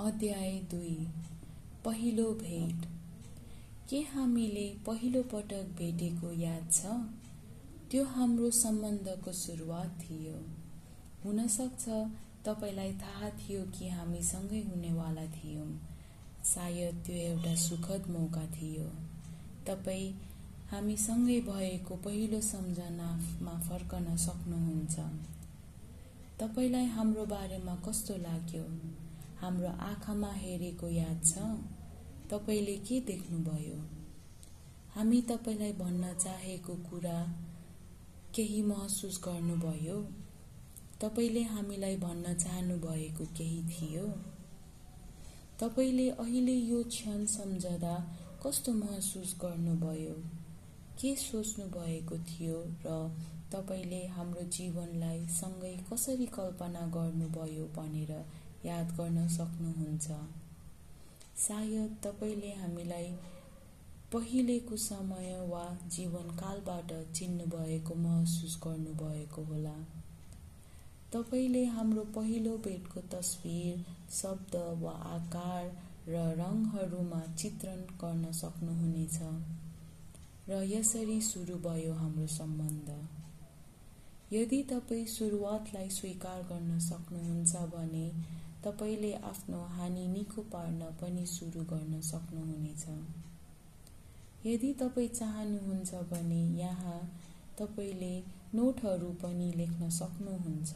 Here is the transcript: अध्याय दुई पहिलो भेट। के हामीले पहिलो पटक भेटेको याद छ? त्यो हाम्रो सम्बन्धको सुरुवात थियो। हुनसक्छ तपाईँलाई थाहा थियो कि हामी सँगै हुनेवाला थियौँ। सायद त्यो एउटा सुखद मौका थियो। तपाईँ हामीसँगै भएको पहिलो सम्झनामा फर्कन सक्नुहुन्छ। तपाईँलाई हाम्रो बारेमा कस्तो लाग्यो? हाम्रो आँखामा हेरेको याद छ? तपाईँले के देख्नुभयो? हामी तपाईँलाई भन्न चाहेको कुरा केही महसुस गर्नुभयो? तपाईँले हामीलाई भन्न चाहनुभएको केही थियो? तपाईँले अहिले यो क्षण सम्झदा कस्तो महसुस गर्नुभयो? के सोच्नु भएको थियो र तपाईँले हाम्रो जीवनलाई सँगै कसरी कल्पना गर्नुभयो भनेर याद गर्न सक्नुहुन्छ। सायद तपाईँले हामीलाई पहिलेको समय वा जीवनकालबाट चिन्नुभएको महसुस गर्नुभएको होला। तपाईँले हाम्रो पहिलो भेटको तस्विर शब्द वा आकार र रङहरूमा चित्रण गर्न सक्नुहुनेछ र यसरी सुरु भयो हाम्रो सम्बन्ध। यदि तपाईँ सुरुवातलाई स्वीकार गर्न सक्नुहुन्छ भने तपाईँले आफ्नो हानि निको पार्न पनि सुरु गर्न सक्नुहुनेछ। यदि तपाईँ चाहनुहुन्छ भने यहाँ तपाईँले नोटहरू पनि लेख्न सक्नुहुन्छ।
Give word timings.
अध्याय 0.00 0.52
दुई 0.52 1.08
पहिलो 1.84 2.32
भेट। 2.32 2.88
के 3.90 4.00
हामीले 4.00 4.76
पहिलो 4.86 5.22
पटक 5.22 5.62
भेटेको 5.78 6.32
याद 6.32 6.72
छ? 6.72 6.86
त्यो 7.90 8.04
हाम्रो 8.04 8.50
सम्बन्धको 8.50 9.32
सुरुवात 9.32 9.98
थियो। 10.00 10.44
हुनसक्छ 11.24 11.84
तपाईँलाई 12.44 12.92
थाहा 12.92 13.30
थियो 13.30 13.62
कि 13.62 13.88
हामी 13.88 14.22
सँगै 14.22 14.60
हुनेवाला 14.60 15.26
थियौँ। 15.26 15.80
सायद 16.44 17.02
त्यो 17.06 17.16
एउटा 17.16 17.54
सुखद 17.54 18.04
मौका 18.08 18.46
थियो। 18.46 18.84
तपाईँ 19.66 20.12
हामीसँगै 20.70 21.40
भएको 21.40 21.96
पहिलो 21.96 22.40
सम्झनामा 22.40 23.60
फर्कन 23.60 24.16
सक्नुहुन्छ। 24.16 24.98
तपाईँलाई 26.40 26.84
हाम्रो 26.84 27.26
बारेमा 27.26 27.74
कस्तो 27.74 28.16
लाग्यो? 28.16 28.64
हाम्रो 29.40 29.68
आँखामा 29.68 30.32
हेरेको 30.32 30.88
याद 30.88 31.20
छ? 31.24 31.38
तपाईँले 32.30 32.76
के 32.76 33.00
देख्नुभयो? 33.00 33.78
हामी 34.94 35.22
तपाईँलाई 35.22 35.72
भन्न 35.72 36.14
चाहेको 36.14 36.74
कुरा 36.74 37.18
केही 38.34 38.62
महसुस 38.62 39.20
गर्नुभयो? 39.24 39.96
तपाईँले 41.00 41.42
हामीलाई 41.42 41.96
भन्न 41.96 42.34
चाहनुभएको 42.34 43.24
केही 43.24 43.62
थियो? 43.68 44.06
तपाईँले 45.60 46.10
अहिले 46.10 46.52
यो 46.52 46.82
क्षण 46.82 47.26
सम्झदा 47.26 47.96
कस्तो 48.46 48.72
महसुस 48.72 49.36
गर्नुभयो? 49.42 50.14
के 51.00 51.16
सोच्नु 51.16 51.66
भएको 51.66 52.18
थियो 52.18 52.62
र 52.86 53.16
तपाईँले 53.52 54.06
हाम्रो 54.06 54.42
जीवनलाई 54.42 55.26
सँगै 55.26 55.76
कसरी 55.92 56.26
कल्पना 56.26 56.80
गर्नुभयो 56.80 57.64
भनेर 57.66 58.12
याद 58.64 58.90
गर्न 58.96 59.28
सक्नुहुन्छ। 59.28 60.06
सायद 61.36 61.96
तपाईँले 62.04 62.52
हामीलाई 62.52 63.06
पहिलेको 64.12 64.76
समय 64.76 65.30
वा 65.48 65.64
जीवनकालबाट 65.88 66.92
चिन्नुभएको 67.12 67.94
महसुस 67.94 68.60
गर्नुभएको 68.64 69.42
होला। 69.42 69.74
तपाईँले 71.12 71.64
हाम्रो 71.64 72.04
पहिलो 72.16 72.56
भेटको 72.58 73.00
तस्विर 73.00 73.84
शब्द 74.10 74.56
वा 74.82 74.92
आकार 75.14 75.64
र 76.08 76.16
रङहरूमा 76.38 77.22
चित्रण 77.34 77.80
गर्न 78.02 78.32
सक्नुहुनेछ 78.32 79.18
र 80.48 80.62
यसरी 80.64 81.20
सुरु 81.20 81.56
भयो 81.58 81.94
हाम्रो 81.94 82.26
सम्बन्ध। 82.26 82.88
यदि 84.32 84.62
तपाईँ 84.62 85.06
सुरुवातलाई 85.06 85.88
स्वीकार 85.90 86.42
गर्न 86.42 86.78
सक्नुहुन्छ 86.78 87.56
भने 87.56 88.06
तपाईँले 88.64 89.12
आफ्नो 89.14 89.60
हानि 89.66 90.06
निको 90.08 90.42
पार्न 90.42 90.80
पनि 91.00 91.26
सुरु 91.26 91.60
गर्न 91.64 92.00
सक्नुहुनेछ। 92.00 92.84
यदि 94.46 94.72
तपाईँ 94.72 95.08
चाहनुहुन्छ 95.08 95.94
भने 95.94 96.40
यहाँ 96.58 97.00
तपाईँले 97.58 98.14
नोटहरू 98.54 99.10
पनि 99.22 99.52
लेख्न 99.56 99.88
सक्नुहुन्छ। 99.90 100.72